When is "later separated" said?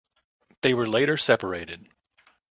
0.89-1.87